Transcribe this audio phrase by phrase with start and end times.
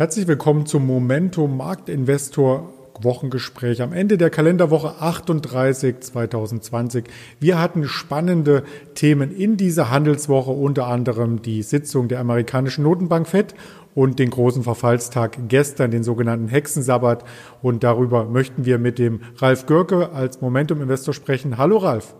[0.00, 2.72] Herzlich willkommen zum Momentum Marktinvestor
[3.02, 7.04] Wochengespräch am Ende der Kalenderwoche 38 2020.
[7.38, 8.64] Wir hatten spannende
[8.94, 13.54] Themen in dieser Handelswoche, unter anderem die Sitzung der amerikanischen Notenbank FED
[13.94, 17.22] und den großen Verfallstag gestern, den sogenannten Hexensabbat.
[17.60, 21.58] Und darüber möchten wir mit dem Ralf Görke als Momentum-Investor sprechen.
[21.58, 22.14] Hallo Ralf.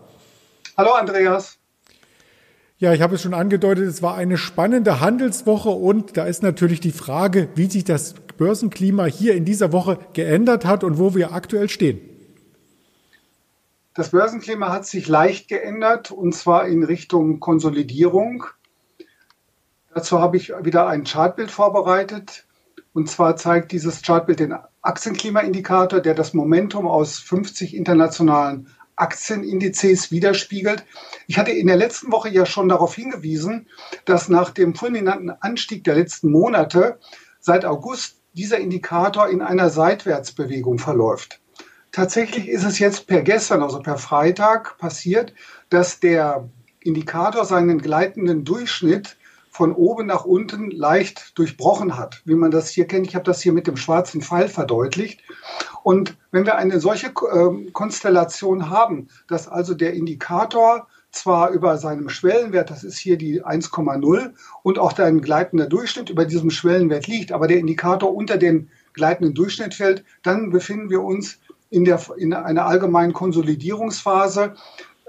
[0.77, 1.60] Hallo Andreas.
[2.81, 6.79] Ja, ich habe es schon angedeutet, es war eine spannende Handelswoche und da ist natürlich
[6.79, 11.31] die Frage, wie sich das Börsenklima hier in dieser Woche geändert hat und wo wir
[11.31, 12.01] aktuell stehen.
[13.93, 18.45] Das Börsenklima hat sich leicht geändert und zwar in Richtung Konsolidierung.
[19.93, 22.47] Dazu habe ich wieder ein Chartbild vorbereitet.
[22.93, 28.69] Und zwar zeigt dieses Chartbild den Aktienklimaindikator, der das Momentum aus 50 internationalen
[29.01, 30.85] Aktienindizes widerspiegelt.
[31.27, 33.67] Ich hatte in der letzten Woche ja schon darauf hingewiesen,
[34.05, 36.99] dass nach dem fulminanten Anstieg der letzten Monate
[37.39, 41.41] seit August dieser Indikator in einer Seitwärtsbewegung verläuft.
[41.91, 45.33] Tatsächlich ist es jetzt per gestern, also per Freitag, passiert,
[45.69, 46.47] dass der
[46.79, 49.17] Indikator seinen gleitenden Durchschnitt
[49.51, 53.05] von oben nach unten leicht durchbrochen hat, wie man das hier kennt.
[53.05, 55.21] Ich habe das hier mit dem schwarzen Pfeil verdeutlicht.
[55.83, 62.07] Und wenn wir eine solche äh, Konstellation haben, dass also der Indikator zwar über seinem
[62.07, 64.31] Schwellenwert, das ist hier die 1,0
[64.63, 69.33] und auch dein gleitender Durchschnitt über diesem Schwellenwert liegt, aber der Indikator unter den gleitenden
[69.33, 71.39] Durchschnitt fällt, dann befinden wir uns
[71.69, 74.53] in, der, in einer allgemeinen Konsolidierungsphase.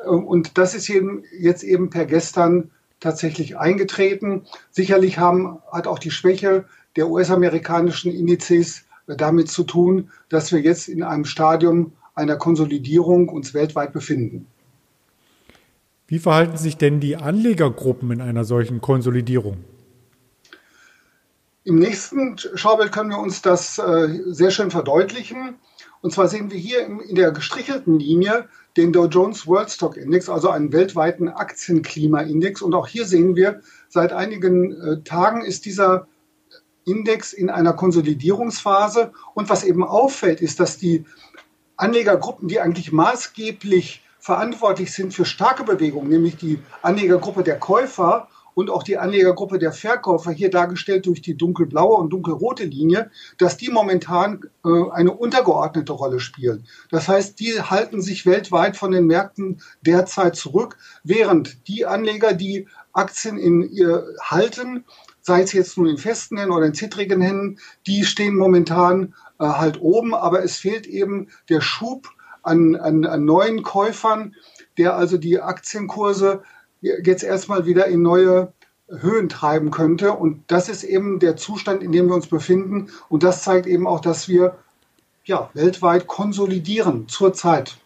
[0.04, 2.72] Äh, und das ist eben jetzt eben per gestern
[3.02, 4.46] tatsächlich eingetreten.
[4.70, 6.64] Sicherlich haben, hat auch die Schwäche
[6.96, 13.54] der US-amerikanischen Indizes damit zu tun, dass wir jetzt in einem Stadium einer Konsolidierung uns
[13.54, 14.46] weltweit befinden.
[16.06, 19.64] Wie verhalten sich denn die Anlegergruppen in einer solchen Konsolidierung?
[21.64, 25.54] Im nächsten Schaubild können wir uns das äh, sehr schön verdeutlichen.
[26.00, 30.28] Und zwar sehen wir hier in der gestrichelten Linie den Dow Jones World Stock Index,
[30.28, 32.62] also einen weltweiten Aktienklimaindex.
[32.62, 36.06] Und auch hier sehen wir, seit einigen äh, Tagen ist dieser
[36.84, 39.12] Index in einer Konsolidierungsphase.
[39.34, 41.04] Und was eben auffällt, ist, dass die
[41.76, 48.70] Anlegergruppen, die eigentlich maßgeblich verantwortlich sind für starke Bewegungen, nämlich die Anlegergruppe der Käufer und
[48.70, 53.70] auch die Anlegergruppe der Verkäufer, hier dargestellt durch die dunkelblaue und dunkelrote Linie, dass die
[53.70, 56.66] momentan äh, eine untergeordnete Rolle spielen.
[56.90, 62.66] Das heißt, die halten sich weltweit von den Märkten derzeit zurück, während die Anleger, die
[62.92, 64.84] Aktien in ihr halten,
[65.22, 69.44] sei es jetzt nun in festen Händen oder in zittrigen Händen, die stehen momentan äh,
[69.44, 72.08] halt oben, aber es fehlt eben der Schub
[72.42, 74.34] an, an, an neuen Käufern,
[74.78, 76.42] der also die Aktienkurse
[76.82, 78.52] jetzt erstmal wieder in neue
[78.88, 80.12] Höhen treiben könnte.
[80.12, 82.88] Und das ist eben der Zustand, in dem wir uns befinden.
[83.08, 84.58] Und das zeigt eben auch, dass wir
[85.24, 87.76] ja, weltweit konsolidieren zurzeit.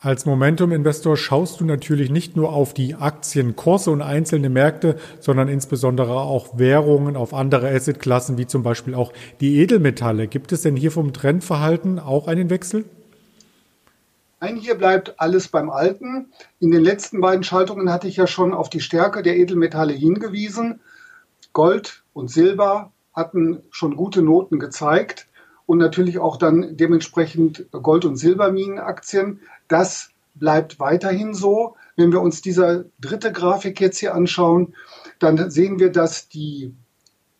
[0.00, 6.12] Als Momentum-Investor schaust du natürlich nicht nur auf die Aktienkurse und einzelne Märkte, sondern insbesondere
[6.12, 10.26] auch Währungen, auf andere Assetklassen, wie zum Beispiel auch die Edelmetalle.
[10.26, 12.84] Gibt es denn hier vom Trendverhalten auch einen Wechsel?
[14.44, 16.26] Nein, hier bleibt alles beim Alten.
[16.60, 20.80] In den letzten beiden Schaltungen hatte ich ja schon auf die Stärke der Edelmetalle hingewiesen.
[21.54, 25.28] Gold und Silber hatten schon gute Noten gezeigt
[25.64, 29.40] und natürlich auch dann dementsprechend Gold- und Silberminenaktien.
[29.66, 31.76] Das bleibt weiterhin so.
[31.96, 34.74] Wenn wir uns diese dritte Grafik jetzt hier anschauen,
[35.20, 36.74] dann sehen wir, dass, die,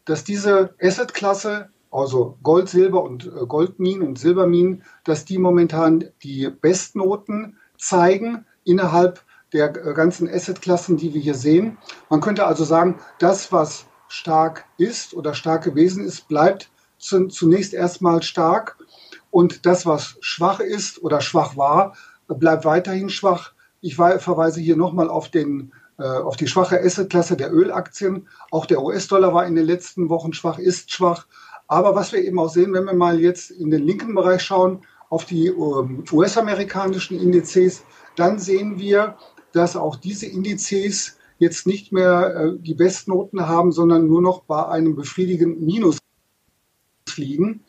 [0.07, 6.51] dass diese Assetklasse also Gold, Silber und äh, Goldminen und Silberminen, dass die momentan die
[6.51, 9.23] Bestnoten zeigen innerhalb
[9.53, 11.79] der äh, ganzen Assetklassen, die wir hier sehen.
[12.11, 18.23] Man könnte also sagen, das, was stark ist oder stark gewesen ist, bleibt zunächst erstmal
[18.23, 18.77] stark.
[19.31, 21.95] Und das, was schwach ist oder schwach war,
[22.27, 23.53] bleibt weiterhin schwach.
[23.81, 28.27] Ich verweise hier nochmal auf, den, äh, auf die schwache Assetklasse der Ölaktien.
[28.51, 31.27] Auch der US-Dollar war in den letzten Wochen schwach, ist schwach.
[31.67, 34.83] Aber was wir eben auch sehen, wenn wir mal jetzt in den linken Bereich schauen,
[35.09, 37.85] auf die ähm, US-amerikanischen Indizes,
[38.17, 39.17] dann sehen wir,
[39.53, 44.67] dass auch diese Indizes jetzt nicht mehr äh, die Bestnoten haben, sondern nur noch bei
[44.67, 45.99] einem befriedigenden Minus
[47.17, 47.65] liegen.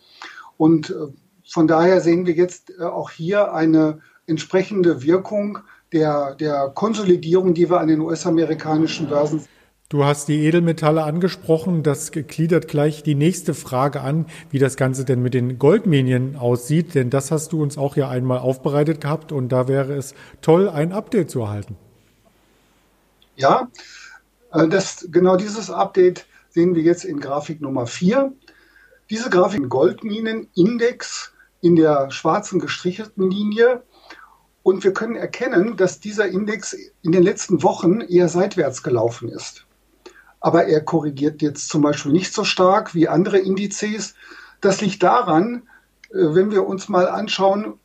[0.57, 1.07] Und äh,
[1.47, 5.59] von daher sehen wir jetzt äh, auch hier eine entsprechende Wirkung
[5.91, 9.54] der, der Konsolidierung, die wir an den US-amerikanischen Börsen sehen.
[9.87, 11.83] Du hast die Edelmetalle angesprochen.
[11.83, 16.95] Das gliedert gleich die nächste Frage an, wie das Ganze denn mit den Goldminien aussieht.
[16.95, 20.69] Denn das hast du uns auch ja einmal aufbereitet gehabt und da wäre es toll,
[20.69, 21.77] ein Update zu erhalten.
[23.35, 23.69] Ja,
[24.51, 28.33] äh, das, genau dieses Update sehen wir jetzt in Grafik Nummer 4.
[29.11, 33.83] Diese Grafik Goldminenindex in der schwarzen gestrichelten Linie.
[34.63, 39.67] Und wir können erkennen, dass dieser Index in den letzten Wochen eher seitwärts gelaufen ist.
[40.45, 44.13] Aber er korrigiert jetzt zum Beispiel nicht so stark wie andere Indizes.
[44.61, 45.63] Das liegt daran,
[46.11, 47.79] äh, wenn wir uns mal anschauen,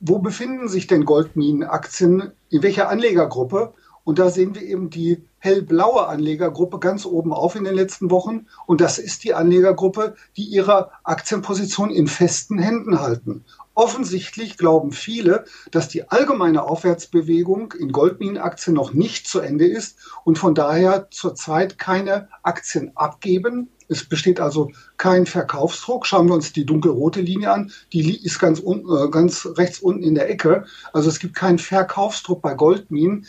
[0.00, 3.74] wo befinden sich denn Goldminenaktien, in welcher Anlegergruppe?
[4.06, 8.46] Und da sehen wir eben die hellblaue Anlegergruppe ganz oben auf in den letzten Wochen.
[8.64, 13.44] Und das ist die Anlegergruppe, die ihre Aktienposition in festen Händen halten.
[13.74, 20.38] Offensichtlich glauben viele, dass die allgemeine Aufwärtsbewegung in Goldminenaktien noch nicht zu Ende ist und
[20.38, 23.70] von daher zurzeit keine Aktien abgeben.
[23.88, 26.06] Es besteht also kein Verkaufsdruck.
[26.06, 27.72] Schauen wir uns die dunkelrote Linie an.
[27.92, 30.64] Die ist ganz, un, äh, ganz rechts unten in der Ecke.
[30.92, 33.26] Also es gibt keinen Verkaufsdruck bei Goldminen.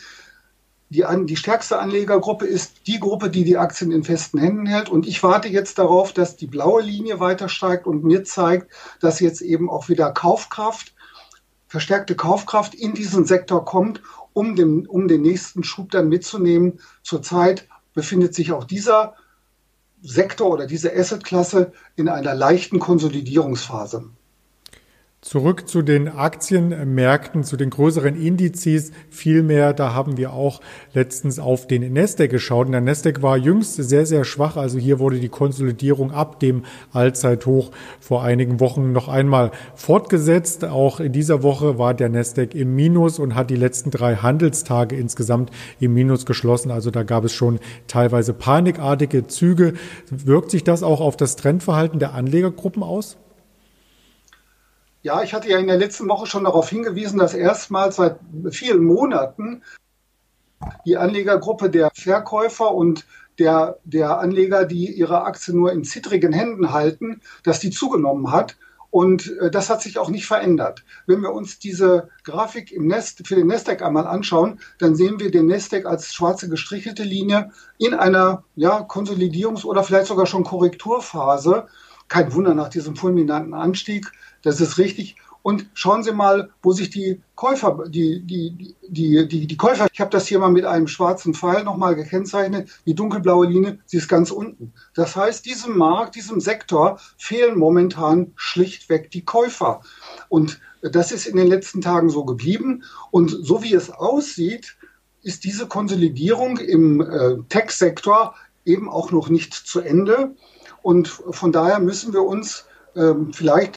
[0.90, 4.88] Die, an, die stärkste Anlegergruppe ist die Gruppe, die die Aktien in festen Händen hält.
[4.88, 9.20] Und ich warte jetzt darauf, dass die blaue Linie weiter steigt und mir zeigt, dass
[9.20, 10.94] jetzt eben auch wieder Kaufkraft,
[11.66, 14.00] verstärkte Kaufkraft in diesen Sektor kommt,
[14.32, 16.80] um den, um den nächsten Schub dann mitzunehmen.
[17.02, 19.14] Zurzeit befindet sich auch dieser
[20.00, 24.08] Sektor oder diese Assetklasse in einer leichten Konsolidierungsphase.
[25.20, 28.92] Zurück zu den Aktienmärkten, zu den größeren Indizes.
[29.10, 30.60] Vielmehr, da haben wir auch
[30.94, 32.66] letztens auf den Nasdaq geschaut.
[32.66, 34.56] Und der Nasdaq war jüngst sehr, sehr schwach.
[34.56, 36.62] Also hier wurde die Konsolidierung ab dem
[36.92, 40.64] Allzeithoch vor einigen Wochen noch einmal fortgesetzt.
[40.64, 44.94] Auch in dieser Woche war der Nasdaq im Minus und hat die letzten drei Handelstage
[44.94, 45.50] insgesamt
[45.80, 46.70] im Minus geschlossen.
[46.70, 49.74] Also da gab es schon teilweise panikartige Züge.
[50.10, 53.18] Wirkt sich das auch auf das Trendverhalten der Anlegergruppen aus?
[55.02, 58.18] Ja, ich hatte ja in der letzten Woche schon darauf hingewiesen, dass erstmals seit
[58.50, 59.62] vielen Monaten
[60.86, 63.06] die Anlegergruppe der Verkäufer und
[63.38, 68.56] der, der Anleger, die ihre Aktien nur in zittrigen Händen halten, dass die zugenommen hat.
[68.90, 70.84] Und äh, das hat sich auch nicht verändert.
[71.06, 75.30] Wenn wir uns diese Grafik im Nest, für den Nasdaq einmal anschauen, dann sehen wir
[75.30, 81.68] den Nasdaq als schwarze gestrichelte Linie in einer ja, Konsolidierungs- oder vielleicht sogar schon Korrekturphase.
[82.08, 84.12] Kein Wunder nach diesem fulminanten Anstieg
[84.42, 85.16] das ist richtig.
[85.42, 90.00] Und schauen Sie mal, wo sich die Käufer, die, die, die, die, die Käufer, ich
[90.00, 94.08] habe das hier mal mit einem schwarzen Pfeil nochmal gekennzeichnet, die dunkelblaue Linie, sie ist
[94.08, 94.72] ganz unten.
[94.94, 99.80] Das heißt, diesem Markt, diesem Sektor fehlen momentan schlichtweg die Käufer.
[100.28, 102.82] Und das ist in den letzten Tagen so geblieben.
[103.10, 104.76] Und so wie es aussieht,
[105.22, 108.34] ist diese Konsolidierung im äh, Tech-Sektor
[108.64, 110.34] eben auch noch nicht zu Ende.
[110.88, 112.64] Und von daher müssen wir uns
[112.96, 113.74] ähm, vielleicht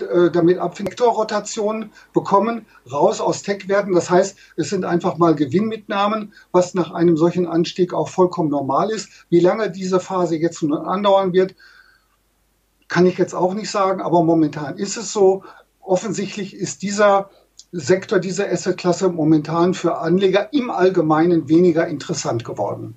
[0.00, 3.92] äh, damit Abvektorrotation bekommen, raus aus Tech-Werten.
[3.92, 8.88] Das heißt, es sind einfach mal Gewinnmitnahmen, was nach einem solchen Anstieg auch vollkommen normal
[8.88, 9.10] ist.
[9.28, 11.54] Wie lange diese Phase jetzt nun andauern wird,
[12.88, 15.44] kann ich jetzt auch nicht sagen, aber momentan ist es so.
[15.82, 17.28] Offensichtlich ist dieser
[17.72, 22.96] Sektor, diese Assetklasse momentan für Anleger im Allgemeinen weniger interessant geworden.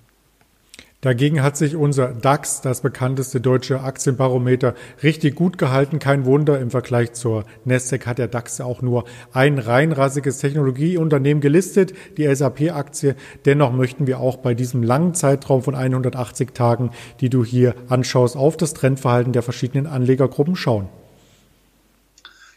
[1.02, 5.98] Dagegen hat sich unser DAX, das bekannteste deutsche Aktienbarometer, richtig gut gehalten.
[5.98, 11.94] Kein Wunder, im Vergleich zur Nasdaq hat der DAX auch nur ein reinrassiges Technologieunternehmen gelistet,
[12.18, 13.16] die SAP-Aktie.
[13.46, 18.36] Dennoch möchten wir auch bei diesem langen Zeitraum von 180 Tagen, die du hier anschaust,
[18.36, 20.90] auf das Trendverhalten der verschiedenen Anlegergruppen schauen.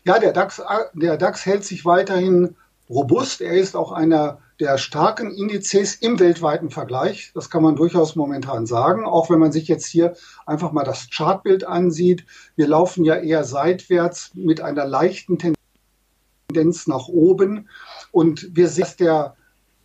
[0.02, 0.60] Ja, der DAX,
[0.94, 2.56] der DAX hält sich weiterhin
[2.88, 3.40] robust.
[3.40, 7.32] Er ist auch einer der starken Indizes im weltweiten Vergleich.
[7.34, 10.14] Das kann man durchaus momentan sagen, auch wenn man sich jetzt hier
[10.46, 12.24] einfach mal das Chartbild ansieht.
[12.54, 17.68] Wir laufen ja eher seitwärts mit einer leichten Tendenz nach oben.
[18.12, 19.36] Und wir sehen, dass der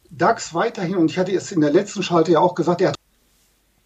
[0.09, 2.96] DAX weiterhin, und ich hatte es in der letzten Schalte ja auch gesagt, er hat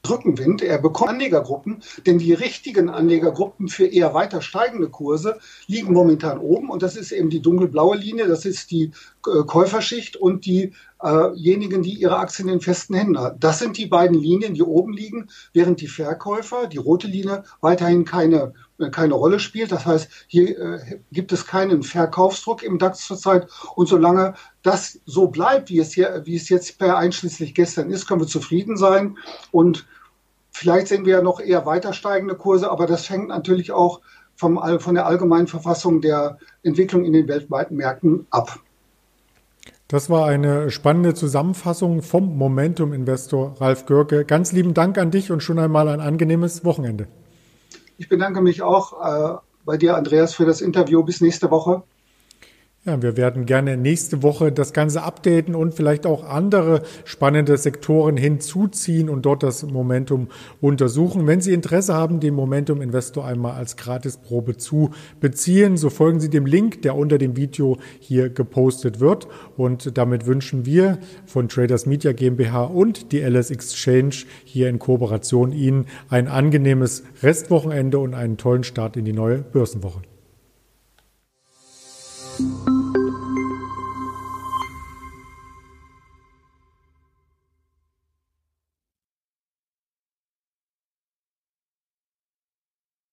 [0.09, 0.61] Rückenwind.
[0.61, 6.69] Er bekommt Anlegergruppen, denn die richtigen Anlegergruppen für eher weiter steigende Kurse liegen momentan oben
[6.69, 12.17] und das ist eben die dunkelblaue Linie, das ist die Käuferschicht und diejenigen, die ihre
[12.17, 13.39] Aktien in festen Händen haben.
[13.39, 18.05] Das sind die beiden Linien, die oben liegen, während die Verkäufer, die rote Linie, weiterhin
[18.05, 19.71] keine, äh, keine Rolle spielt.
[19.71, 25.27] Das heißt, hier äh, gibt es keinen Verkaufsdruck im DAX zurzeit und solange das so
[25.27, 29.17] bleibt, wie es, hier, wie es jetzt per einschließlich gestern ist, können wir zufrieden sein
[29.51, 29.85] und
[30.53, 34.01] Vielleicht sehen wir ja noch eher weiter steigende Kurse, aber das hängt natürlich auch
[34.35, 38.59] vom, von der allgemeinen Verfassung der Entwicklung in den weltweiten Märkten ab.
[39.91, 44.23] Das war eine spannende Zusammenfassung vom Momentum-Investor Ralf Görke.
[44.23, 47.09] Ganz lieben Dank an dich und schon einmal ein angenehmes Wochenende.
[47.97, 51.03] Ich bedanke mich auch äh, bei dir, Andreas, für das Interview.
[51.03, 51.83] Bis nächste Woche.
[52.83, 58.17] Ja, wir werden gerne nächste Woche das Ganze updaten und vielleicht auch andere spannende Sektoren
[58.17, 60.29] hinzuziehen und dort das Momentum
[60.61, 61.27] untersuchen.
[61.27, 66.31] Wenn Sie Interesse haben, den Momentum Investor einmal als Gratisprobe zu beziehen, so folgen Sie
[66.31, 69.27] dem Link, der unter dem Video hier gepostet wird.
[69.57, 70.97] Und damit wünschen wir
[71.27, 77.99] von Traders Media GmbH und die LS Exchange hier in Kooperation Ihnen ein angenehmes Restwochenende
[77.99, 80.01] und einen tollen Start in die neue Börsenwoche.